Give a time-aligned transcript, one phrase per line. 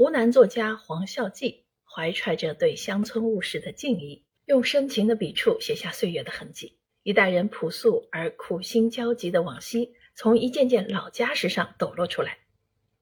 [0.00, 6.78] 湖南作家黄孝骥怀揣着对乡村物事的敬意，用深情的笔触写下岁月的痕迹。
[7.02, 12.38] 一代人朴素而苦心交集的往昔，从一件件老家事上抖落出来。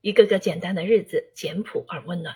[0.00, 2.34] 一个个简单的日子，简朴而温暖。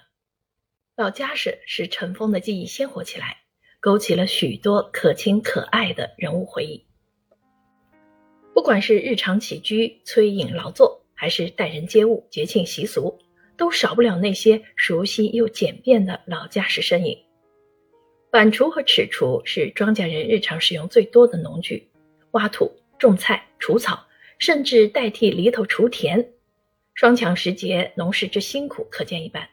[0.95, 3.39] 老家事使尘封的记忆鲜活起来，
[3.81, 6.87] 勾起了许多可亲可爱的人物回忆。
[8.55, 13.19] 不管是日常起居、催饮劳作，还是待人接物、节庆习俗，
[13.63, 17.17] 都少不了那些熟悉又简便的老驾驶身影。
[18.29, 21.89] 板锄和尺锄是庄稼人日常使用最多的农具，
[22.33, 24.05] 挖土、种菜、除草，
[24.41, 26.29] 甚至代替犁头锄田，
[26.95, 29.49] 双抢时节，农事之辛苦可见一斑。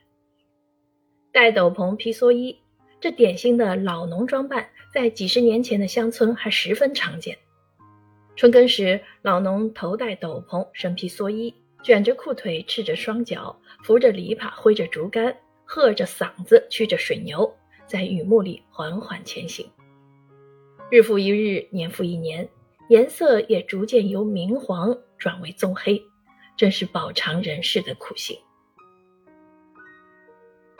[1.31, 2.57] 戴斗篷、披蓑衣，
[2.99, 7.37] 这典型的老农装扮，在几十年前的乡村还十分常见。
[8.35, 17.49] 春耕时，老农头戴斗篷，身披蓑衣，卷着裤腿，赤着双脚，扶着篱笆，挥着竹竿，喝着嗓子，驱着水牛，
[17.85, 19.65] 在雨幕里缓缓前行。
[20.91, 22.47] 日复一日，年复一年，
[22.89, 26.01] 颜色也逐渐由明黄转为棕黑，
[26.57, 28.37] 真是饱尝人世的苦辛。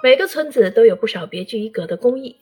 [0.03, 2.35] 每个村子都有不少别具一格的工艺，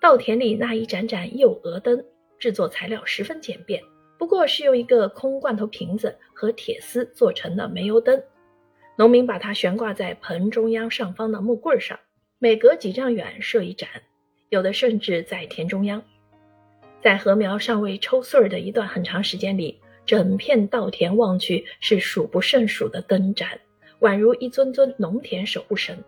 [0.00, 2.04] 稻田里那一盏盏釉鹅灯，
[2.38, 3.82] 制作材料十分简便，
[4.22, 8.22] 不过是用一个空罐头瓶子和铁丝做成的煤油灯。
[8.96, 11.98] 农民把它悬挂在盆中央上方的木棍上，
[12.38, 13.88] 每隔几丈远设一盏，
[14.48, 16.00] 有的甚至在田中央。
[17.02, 23.58] 在禾苗尚未抽穗儿的一段很长时间里，整片稻田望去是数不胜数的灯盏，
[23.98, 25.98] 宛如一尊尊农田守护神。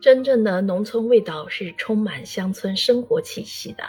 [0.00, 3.84] 真正的农村味道是充满乡村生活气息的，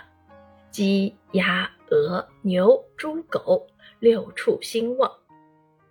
[0.69, 3.67] 鸡、鸭、鹅、牛、猪、狗，
[3.99, 5.11] 六畜兴旺。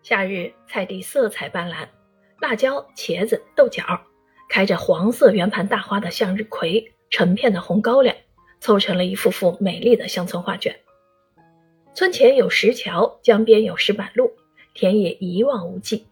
[0.03, 1.89] 夏日菜地色彩斑斓，
[2.41, 3.83] 辣椒、茄子、豆角，
[4.49, 8.17] 开着黄色圆盘大花的向日葵，成片的红高粱，
[8.61, 10.75] 凑成了一幅幅美丽的乡村画卷。
[11.95, 14.31] 村前有石桥，江边有石板路，
[14.73, 16.07] 田野一望无际，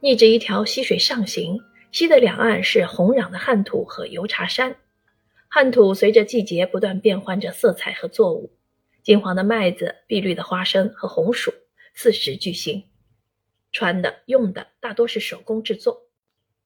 [0.00, 1.60] 逆着一条溪水上行。
[1.90, 4.76] 溪的两岸是红壤的旱土和油茶山，
[5.48, 8.52] 旱土随着季节不断变换着色彩和作物，
[9.08, 11.50] 金黄的麦子、碧绿的花生和红薯，
[11.94, 12.84] 四时俱新。
[13.72, 16.02] 穿的、用的大多是手工制作。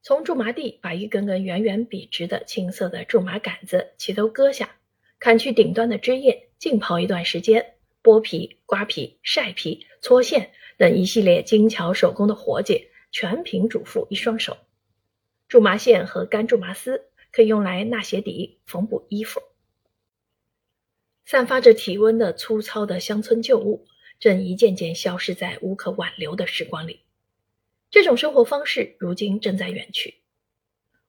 [0.02, 4.74] 从苎麻地把一根根圆圆笔直的青色的苎麻杆子齐都割下，
[5.20, 14.56] 砍去顶端的枝叶，浸泡一段时间，剥皮、刮皮、晒皮、搓线等一系列精巧手工的活计，全凭主妇一双手。
[15.48, 19.40] 苎麻线和干苎麻丝可以用来纳鞋底、缝补衣服。
[21.24, 23.86] 散发着体温的粗糙的乡村旧物，
[24.18, 27.00] 正一件件消失在无可挽留的时光里。
[27.90, 30.22] 这种生活方式如今正在远去。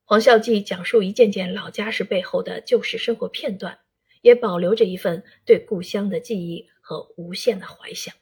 [0.05, 3.79] 黄孝济讲述一件件老家事背后的旧时生活片段，
[4.21, 8.13] 也保留着一份对故乡的记忆和无限的怀想。